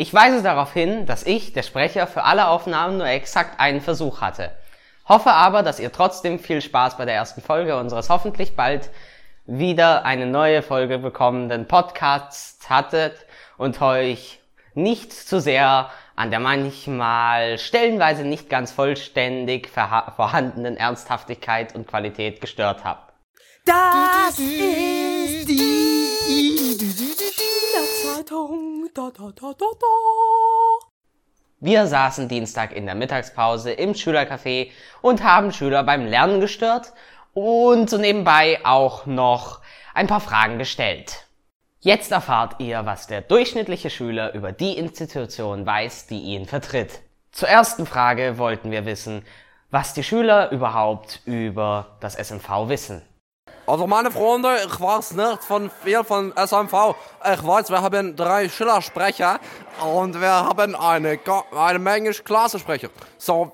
Ich 0.00 0.14
weise 0.14 0.42
darauf 0.42 0.72
hin, 0.72 1.04
dass 1.04 1.26
ich, 1.26 1.52
der 1.52 1.62
Sprecher, 1.62 2.06
für 2.06 2.24
alle 2.24 2.48
Aufnahmen 2.48 2.96
nur 2.96 3.06
exakt 3.06 3.60
einen 3.60 3.82
Versuch 3.82 4.22
hatte. 4.22 4.50
Hoffe 5.06 5.30
aber, 5.30 5.62
dass 5.62 5.78
ihr 5.78 5.92
trotzdem 5.92 6.38
viel 6.38 6.62
Spaß 6.62 6.96
bei 6.96 7.04
der 7.04 7.16
ersten 7.16 7.42
Folge 7.42 7.76
unseres 7.76 8.08
hoffentlich 8.08 8.56
bald 8.56 8.88
wieder 9.44 10.06
eine 10.06 10.24
neue 10.24 10.62
Folge 10.62 10.96
bekommenden 10.96 11.68
Podcasts 11.68 12.70
hattet 12.70 13.12
und 13.58 13.82
euch 13.82 14.40
nicht 14.72 15.12
zu 15.12 15.38
sehr 15.38 15.90
an 16.16 16.30
der 16.30 16.40
manchmal 16.40 17.58
stellenweise 17.58 18.24
nicht 18.24 18.48
ganz 18.48 18.72
vollständig 18.72 19.68
vorhandenen 19.68 20.78
Ernsthaftigkeit 20.78 21.74
und 21.74 21.86
Qualität 21.86 22.40
gestört 22.40 22.84
habt. 22.84 23.12
Das 23.66 24.38
ist 24.38 24.79
Wir 31.60 31.86
saßen 31.86 32.28
Dienstag 32.28 32.72
in 32.72 32.86
der 32.86 32.94
Mittagspause 32.94 33.72
im 33.72 33.92
Schülercafé 33.92 34.70
und 35.02 35.22
haben 35.22 35.52
Schüler 35.52 35.84
beim 35.84 36.06
Lernen 36.06 36.40
gestört 36.40 36.94
und 37.34 37.90
so 37.90 37.98
nebenbei 37.98 38.60
auch 38.64 39.04
noch 39.04 39.60
ein 39.94 40.06
paar 40.06 40.20
Fragen 40.20 40.58
gestellt. 40.58 41.26
Jetzt 41.80 42.12
erfahrt 42.12 42.60
ihr, 42.60 42.86
was 42.86 43.06
der 43.06 43.20
durchschnittliche 43.20 43.90
Schüler 43.90 44.34
über 44.34 44.52
die 44.52 44.76
Institution 44.78 45.66
weiß, 45.66 46.06
die 46.06 46.20
ihn 46.20 46.46
vertritt. 46.46 47.00
Zur 47.32 47.48
ersten 47.48 47.86
Frage 47.86 48.38
wollten 48.38 48.70
wir 48.70 48.86
wissen, 48.86 49.24
was 49.70 49.94
die 49.94 50.02
Schüler 50.02 50.50
überhaupt 50.50 51.20
über 51.26 51.96
das 52.00 52.16
SMV 52.16 52.68
wissen. 52.68 53.02
Also 53.70 53.86
meine 53.86 54.10
Freunde, 54.10 54.48
ich 54.66 54.80
weiß 54.80 55.12
nicht 55.12 55.44
von 55.44 55.70
viel 55.84 56.02
von 56.02 56.32
SMV. 56.36 56.96
Ich 57.32 57.46
weiß, 57.46 57.70
wir 57.70 57.80
haben 57.80 58.16
drei 58.16 58.48
Schülersprecher 58.48 59.38
und 59.80 60.20
wir 60.20 60.28
haben 60.28 60.74
eine, 60.74 61.20
eine 61.56 61.78
Menge 61.78 62.10
Klassensprecher. 62.10 62.88
So, 63.16 63.52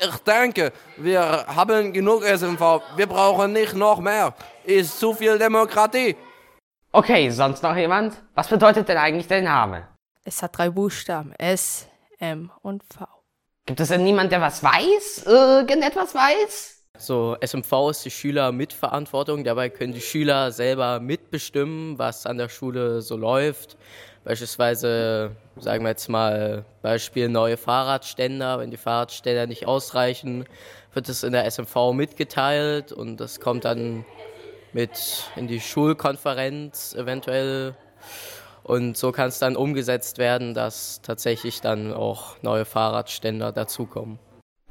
ich 0.00 0.16
denke, 0.24 0.72
wir 0.96 1.46
haben 1.46 1.92
genug 1.92 2.24
SMV. 2.24 2.80
Wir 2.96 3.06
brauchen 3.06 3.52
nicht 3.52 3.74
noch 3.74 4.00
mehr. 4.00 4.34
Ist 4.64 4.98
zu 4.98 5.14
viel 5.14 5.38
Demokratie. 5.38 6.16
Okay, 6.90 7.30
sonst 7.30 7.62
noch 7.62 7.76
jemand? 7.76 8.20
Was 8.34 8.48
bedeutet 8.48 8.88
denn 8.88 8.98
eigentlich 8.98 9.28
der 9.28 9.42
Name? 9.42 9.86
Es 10.24 10.42
hat 10.42 10.58
drei 10.58 10.70
Buchstaben. 10.70 11.34
S, 11.38 11.86
M 12.18 12.50
und 12.62 12.82
V. 12.92 13.06
Gibt 13.66 13.78
es 13.78 13.90
denn 13.90 14.02
niemand, 14.02 14.32
der 14.32 14.40
was 14.40 14.60
weiß? 14.64 15.22
Irgendetwas 15.24 16.16
weiß? 16.16 16.81
So, 16.98 17.36
SMV 17.40 17.90
ist 17.90 18.04
die 18.04 18.10
Schülermitverantwortung. 18.10 19.42
Dabei 19.44 19.70
können 19.70 19.92
die 19.92 20.00
Schüler 20.00 20.52
selber 20.52 21.00
mitbestimmen, 21.00 21.98
was 21.98 22.26
an 22.26 22.38
der 22.38 22.48
Schule 22.48 23.00
so 23.00 23.16
läuft. 23.16 23.76
Beispielsweise, 24.24 25.34
sagen 25.56 25.82
wir 25.84 25.90
jetzt 25.90 26.08
mal, 26.08 26.64
Beispiel 26.82 27.28
neue 27.28 27.56
Fahrradständer. 27.56 28.60
Wenn 28.60 28.70
die 28.70 28.76
Fahrradständer 28.76 29.46
nicht 29.48 29.66
ausreichen, 29.66 30.44
wird 30.92 31.08
es 31.08 31.24
in 31.24 31.32
der 31.32 31.44
SMV 31.50 31.92
mitgeteilt 31.92 32.92
und 32.92 33.16
das 33.16 33.40
kommt 33.40 33.64
dann 33.64 34.04
mit 34.72 35.24
in 35.34 35.48
die 35.48 35.60
Schulkonferenz 35.60 36.94
eventuell. 36.94 37.74
Und 38.62 38.96
so 38.96 39.10
kann 39.10 39.28
es 39.28 39.40
dann 39.40 39.56
umgesetzt 39.56 40.18
werden, 40.18 40.54
dass 40.54 41.02
tatsächlich 41.02 41.62
dann 41.62 41.92
auch 41.92 42.36
neue 42.42 42.64
Fahrradständer 42.64 43.50
dazukommen. 43.50 44.20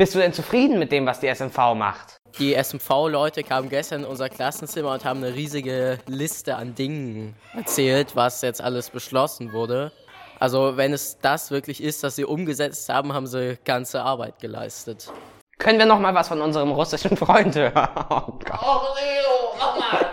Bist 0.02 0.16
du 0.16 0.20
denn 0.20 0.34
zufrieden 0.34 0.80
mit 0.80 0.92
dem, 0.92 1.06
was 1.06 1.20
die 1.20 1.28
SMV 1.28 1.76
macht? 1.76 2.18
Die 2.40 2.56
SMV-Leute 2.56 3.44
kamen 3.44 3.70
gestern 3.70 4.00
in 4.00 4.08
unser 4.08 4.30
Klassenzimmer 4.30 4.94
und 4.94 5.06
haben 5.06 5.24
eine 5.24 5.36
riesige 5.36 6.00
Liste 6.08 6.56
an 6.56 6.74
Dingen 6.74 7.36
erzählt, 7.56 8.16
was 8.16 8.42
jetzt 8.42 8.64
alles 8.64 8.90
beschlossen 8.90 9.54
wurde. 9.54 9.92
Also 10.40 10.76
wenn 10.76 10.92
es 10.92 11.20
das 11.20 11.52
wirklich 11.52 11.84
ist, 11.84 12.04
dass 12.04 12.16
sie 12.16 12.26
umgesetzt 12.26 12.90
haben, 12.90 13.14
haben 13.14 13.28
sie 13.28 13.60
ganze 13.64 14.02
Arbeit 14.02 14.40
geleistet. 14.40 15.14
Können 15.60 15.78
wir 15.78 15.86
noch 15.86 16.00
mal 16.00 16.16
was 16.16 16.30
von 16.30 16.42
unserem 16.42 16.72
russischen 16.72 17.16
Freund 17.16 17.56
hören? 17.56 17.88
Oh 18.10 18.40
Gott. 18.44 18.60
Oh, 18.60 18.80
Leo, 18.98 19.54
nochmal. 19.60 20.08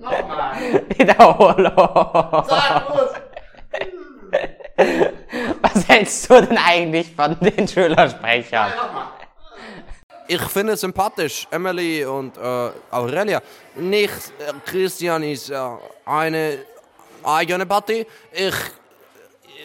Nochmal. 0.00 0.82
Wiederholung. 0.96 2.46
Sag 2.48 2.88
los. 2.88 3.10
Was 5.60 5.88
hältst 5.88 6.30
du 6.30 6.40
denn 6.40 6.56
eigentlich 6.56 7.14
von 7.14 7.36
den 7.40 7.68
Schülersprechern? 7.68 8.70
Ja, 8.74 8.82
nochmal 8.82 9.15
ich 10.28 10.42
finde 10.42 10.76
sympathisch, 10.76 11.46
Emily 11.50 12.04
und 12.04 12.36
äh, 12.36 12.70
Aurelia. 12.90 13.40
Nicht 13.74 14.32
äh, 14.38 14.52
Christian 14.64 15.22
ist 15.22 15.50
äh, 15.50 15.58
eine 16.04 16.58
eigene 17.22 17.66
Party. 17.66 18.06
Ich 18.32 18.54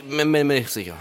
bin 0.04 0.32
mir 0.32 0.44
nicht 0.44 0.70
sicher. 0.70 0.96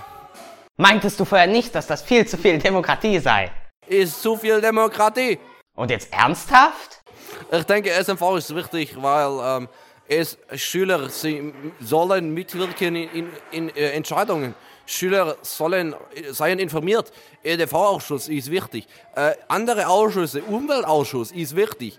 Meintest 0.77 1.21
du 1.21 1.25
vorher 1.25 1.47
nicht, 1.47 1.75
dass 1.75 1.87
das 1.87 2.03
viel 2.03 2.27
zu 2.27 2.39
viel 2.39 2.59
Demokratie 2.59 3.19
sei? 3.19 3.51
Ist 3.87 4.23
zu 4.23 4.37
viel 4.37 4.61
Demokratie. 4.61 5.39
Und 5.75 5.91
jetzt 5.91 6.13
ernsthaft? 6.13 7.03
Ich 7.51 7.65
denke, 7.65 7.91
SMV 7.91 8.37
ist 8.37 8.55
wichtig, 8.55 8.95
weil 8.97 9.63
ähm, 9.63 9.69
es 10.09 10.39
Schüler 10.55 11.09
sie 11.09 11.53
sollen 11.81 12.35
mitwirken 12.35 12.97
in, 12.97 13.09
in, 13.11 13.31
in 13.51 13.69
äh, 13.77 13.91
Entscheidungen. 13.91 14.55
Schüler 14.91 15.37
sollen, 15.43 15.95
seien 16.31 16.59
informiert. 16.59 17.13
EDV-Ausschuss 17.43 18.29
ist 18.29 18.51
wichtig. 18.51 18.87
Äh, 19.15 19.35
andere 19.49 19.89
Ausschüsse, 19.89 20.43
Umweltausschuss 20.43 21.31
ist 21.33 21.55
wichtig. 21.57 21.99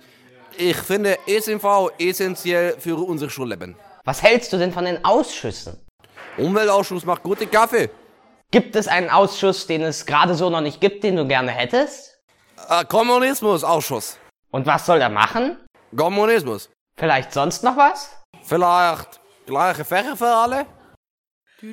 Ich 0.58 0.78
finde 0.78 1.18
SMV 1.28 1.92
essentiell 1.98 2.76
für 2.78 2.98
unser 2.98 3.30
Schulleben. 3.30 3.76
Was 4.04 4.22
hältst 4.22 4.52
du 4.52 4.58
denn 4.58 4.74
von 4.74 4.86
den 4.86 5.04
Ausschüssen? 5.06 5.80
Umweltausschuss 6.38 7.06
macht 7.06 7.24
gute 7.24 7.48
Kaffee. 7.48 7.90
Gibt 8.52 8.76
es 8.76 8.88
einen 8.88 9.10
Ausschuss, 9.10 9.66
den 9.68 9.82
es 9.82 10.06
gerade 10.06 10.36
so 10.36 10.50
noch 10.50 10.62
nicht 10.62 10.82
gibt, 10.82 11.04
den 11.04 11.16
du 11.16 11.26
gerne 11.26 11.52
hättest? 11.52 12.20
Äh, 12.70 12.84
Kommunismusausschuss. 12.86 14.18
Und 14.52 14.66
was 14.66 14.86
soll 14.86 15.00
er 15.00 15.10
machen? 15.10 15.58
Kommunismus. 15.96 16.70
Vielleicht 16.98 17.32
sonst 17.32 17.64
noch 17.64 17.78
was? 17.78 18.12
Vielleicht 18.44 19.22
gleiche 19.46 19.86
Fächer 19.86 20.18
für 20.18 20.28
alle? 20.28 20.66
Die 21.64 21.70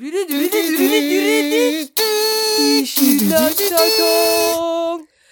Schülerzeitung. 2.86 3.88